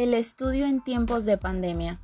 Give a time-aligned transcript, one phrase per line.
[0.00, 2.00] El estudio en tiempos de pandemia.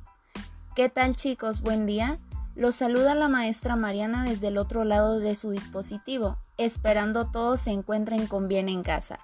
[0.75, 1.61] ¿Qué tal chicos?
[1.61, 2.19] Buen día.
[2.55, 7.71] Los saluda la maestra Mariana desde el otro lado de su dispositivo, esperando todos se
[7.71, 9.17] encuentren con bien en casa.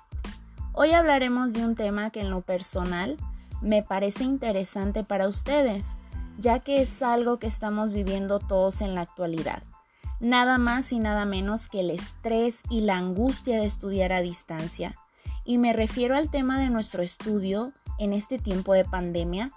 [0.72, 3.18] Hoy hablaremos de un tema que en lo personal
[3.62, 5.90] me parece interesante para ustedes,
[6.40, 9.62] ya que es algo que estamos viviendo todos en la actualidad.
[10.20, 14.96] Nada más y nada menos que el estrés y la angustia de estudiar a distancia.
[15.46, 19.52] Y me refiero al tema de nuestro estudio en este tiempo de pandemia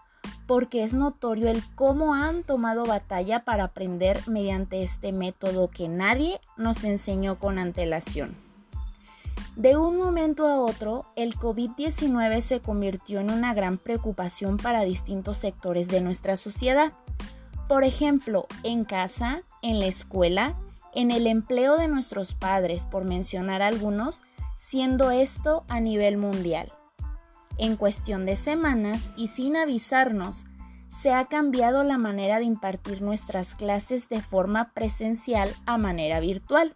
[0.46, 6.40] porque es notorio el cómo han tomado batalla para aprender mediante este método que nadie
[6.56, 8.36] nos enseñó con antelación.
[9.56, 15.38] De un momento a otro, el COVID-19 se convirtió en una gran preocupación para distintos
[15.38, 16.92] sectores de nuestra sociedad.
[17.66, 20.54] Por ejemplo, en casa, en la escuela,
[20.94, 24.22] en el empleo de nuestros padres, por mencionar algunos,
[24.58, 26.72] siendo esto a nivel mundial.
[27.58, 30.44] En cuestión de semanas y sin avisarnos,
[30.90, 36.72] se ha cambiado la manera de impartir nuestras clases de forma presencial a manera virtual,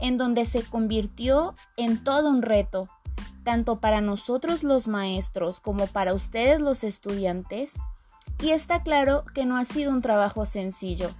[0.00, 2.88] en donde se convirtió en todo un reto,
[3.44, 7.74] tanto para nosotros los maestros como para ustedes los estudiantes,
[8.40, 11.10] y está claro que no ha sido un trabajo sencillo,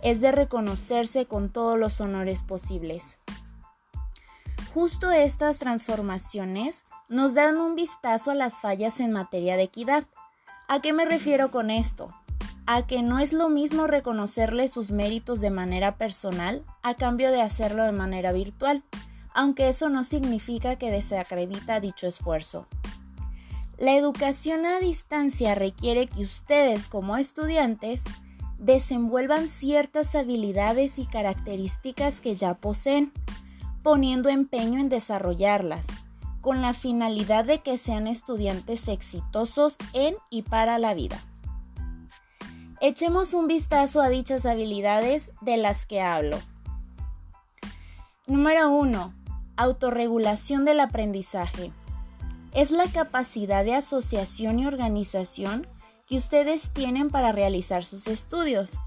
[0.00, 3.18] es de reconocerse con todos los honores posibles.
[4.72, 10.04] Justo estas transformaciones nos dan un vistazo a las fallas en materia de equidad.
[10.66, 12.08] ¿A qué me refiero con esto?
[12.64, 17.42] A que no es lo mismo reconocerle sus méritos de manera personal a cambio de
[17.42, 18.82] hacerlo de manera virtual,
[19.34, 22.66] aunque eso no significa que desacredita dicho esfuerzo.
[23.76, 28.04] La educación a distancia requiere que ustedes como estudiantes
[28.56, 33.12] desenvuelvan ciertas habilidades y características que ya poseen,
[33.82, 35.86] poniendo empeño en desarrollarlas,
[36.42, 41.18] con la finalidad de que sean estudiantes exitosos en y para la vida.
[42.80, 46.36] Echemos un vistazo a dichas habilidades de las que hablo.
[48.26, 49.14] Número 1.
[49.56, 51.72] Autorregulación del aprendizaje.
[52.52, 55.66] Es la capacidad de asociación y organización
[56.08, 58.78] que ustedes tienen para realizar sus estudios,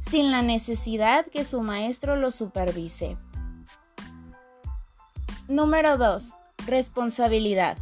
[0.00, 3.18] sin la necesidad que su maestro los supervise.
[5.46, 6.36] Número 2.
[6.66, 7.76] Responsabilidad.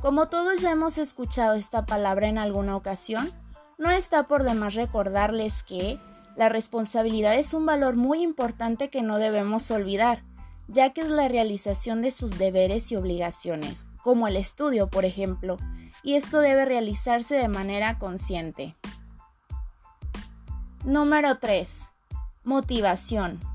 [0.00, 3.30] Como todos ya hemos escuchado esta palabra en alguna ocasión,
[3.76, 5.98] no está por demás recordarles que
[6.34, 10.22] la responsabilidad es un valor muy importante que no debemos olvidar,
[10.68, 15.58] ya que es la realización de sus deberes y obligaciones, como el estudio, por ejemplo,
[16.02, 18.76] y esto debe realizarse de manera consciente.
[20.84, 21.92] Número 3.
[22.44, 23.49] Motivación.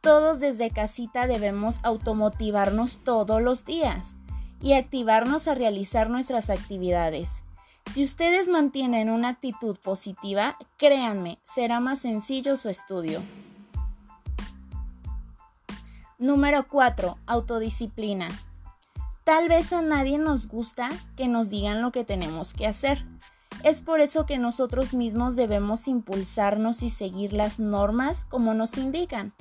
[0.00, 4.14] Todos desde casita debemos automotivarnos todos los días
[4.62, 7.42] y activarnos a realizar nuestras actividades.
[7.92, 13.22] Si ustedes mantienen una actitud positiva, créanme, será más sencillo su estudio.
[16.18, 17.18] Número 4.
[17.26, 18.28] Autodisciplina.
[19.24, 23.04] Tal vez a nadie nos gusta que nos digan lo que tenemos que hacer.
[23.64, 29.32] Es por eso que nosotros mismos debemos impulsarnos y seguir las normas como nos indican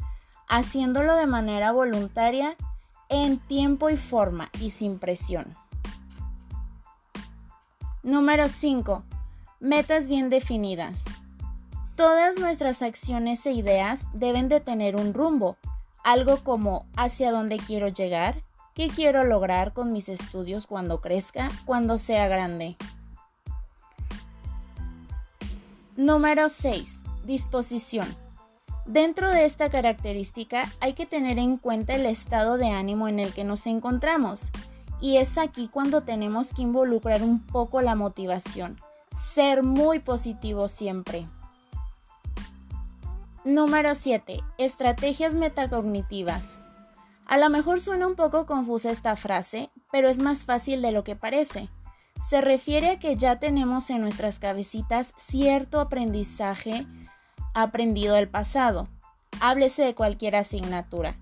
[0.47, 2.55] haciéndolo de manera voluntaria
[3.09, 5.55] en tiempo y forma y sin presión.
[8.03, 9.03] Número 5.
[9.59, 11.03] Metas bien definidas.
[11.95, 15.57] Todas nuestras acciones e ideas deben de tener un rumbo,
[16.03, 18.43] algo como hacia dónde quiero llegar,
[18.75, 22.77] qué quiero lograr con mis estudios cuando crezca, cuando sea grande.
[25.95, 26.99] Número 6.
[27.25, 28.07] Disposición.
[28.87, 33.33] Dentro de esta característica hay que tener en cuenta el estado de ánimo en el
[33.33, 34.49] que nos encontramos.
[35.01, 38.79] Y es aquí cuando tenemos que involucrar un poco la motivación.
[39.13, 41.27] Ser muy positivo siempre.
[43.43, 44.39] Número 7.
[44.57, 46.57] Estrategias metacognitivas.
[47.25, 51.03] A lo mejor suena un poco confusa esta frase, pero es más fácil de lo
[51.03, 51.69] que parece.
[52.27, 56.87] Se refiere a que ya tenemos en nuestras cabecitas cierto aprendizaje
[57.61, 58.87] aprendido del pasado.
[59.39, 61.15] Háblese de cualquier asignatura.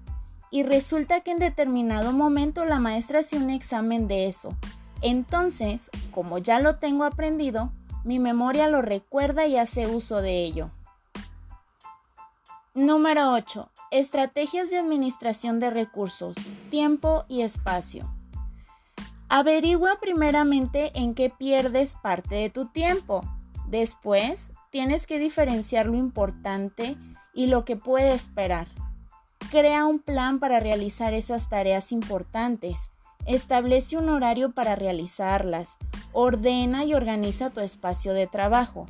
[0.51, 4.55] Y resulta que en determinado momento la maestra hace un examen de eso.
[5.01, 7.71] Entonces, como ya lo tengo aprendido,
[8.03, 10.71] mi memoria lo recuerda y hace uso de ello.
[12.73, 13.69] Número 8.
[13.91, 16.35] Estrategias de administración de recursos,
[16.69, 18.13] tiempo y espacio.
[19.29, 23.21] Averigua primeramente en qué pierdes parte de tu tiempo.
[23.67, 26.97] Después, tienes que diferenciar lo importante
[27.33, 28.67] y lo que puede esperar.
[29.49, 32.89] Crea un plan para realizar esas tareas importantes.
[33.25, 35.77] Establece un horario para realizarlas.
[36.11, 38.85] Ordena y organiza tu espacio de trabajo.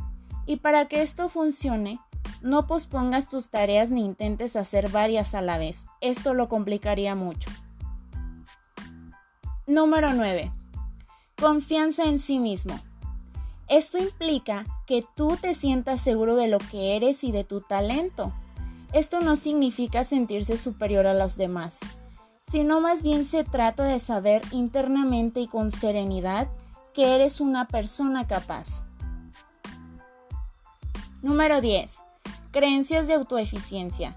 [0.47, 1.99] Y para que esto funcione,
[2.41, 5.85] no pospongas tus tareas ni intentes hacer varias a la vez.
[6.01, 7.51] Esto lo complicaría mucho.
[9.67, 10.51] Número 9.
[11.39, 12.73] Confianza en sí mismo.
[13.67, 18.31] Esto implica que tú te sientas seguro de lo que eres y de tu talento.
[18.94, 21.79] Esto no significa sentirse superior a los demás,
[22.44, 26.47] sino más bien se trata de saber internamente y con serenidad
[26.94, 28.83] que eres una persona capaz.
[31.21, 31.95] Número 10.
[32.51, 34.15] Creencias de autoeficiencia.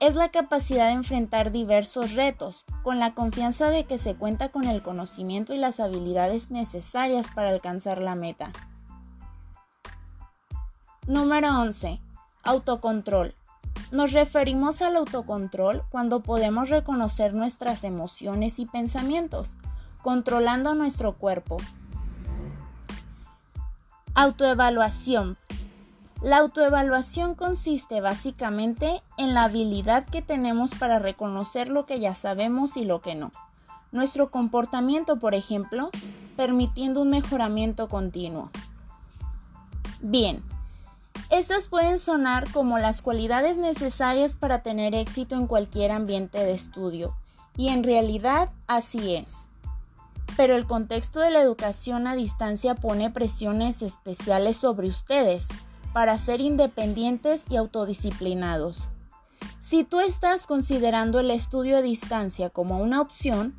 [0.00, 4.64] Es la capacidad de enfrentar diversos retos, con la confianza de que se cuenta con
[4.64, 8.50] el conocimiento y las habilidades necesarias para alcanzar la meta.
[11.06, 12.00] Número 11.
[12.44, 13.34] Autocontrol.
[13.92, 19.58] Nos referimos al autocontrol cuando podemos reconocer nuestras emociones y pensamientos,
[20.00, 21.58] controlando nuestro cuerpo.
[24.14, 25.36] Autoevaluación.
[26.22, 32.76] La autoevaluación consiste básicamente en la habilidad que tenemos para reconocer lo que ya sabemos
[32.76, 33.30] y lo que no.
[33.90, 35.90] Nuestro comportamiento, por ejemplo,
[36.36, 38.50] permitiendo un mejoramiento continuo.
[40.00, 40.42] Bien,
[41.30, 47.14] estas pueden sonar como las cualidades necesarias para tener éxito en cualquier ambiente de estudio,
[47.56, 49.46] y en realidad así es
[50.36, 55.46] pero el contexto de la educación a distancia pone presiones especiales sobre ustedes
[55.92, 58.88] para ser independientes y autodisciplinados.
[59.60, 63.54] Si tú estás considerando el estudio a distancia como una opción,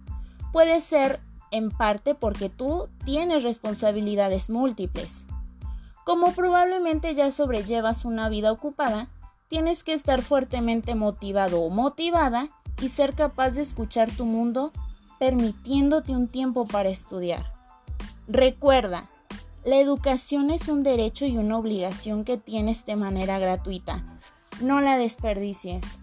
[0.51, 1.19] puede ser
[1.51, 5.25] en parte porque tú tienes responsabilidades múltiples.
[6.05, 9.07] Como probablemente ya sobrellevas una vida ocupada,
[9.47, 12.47] tienes que estar fuertemente motivado o motivada
[12.81, 14.71] y ser capaz de escuchar tu mundo
[15.19, 17.53] permitiéndote un tiempo para estudiar.
[18.27, 19.09] Recuerda,
[19.63, 24.03] la educación es un derecho y una obligación que tienes de manera gratuita.
[24.61, 26.00] No la desperdicies.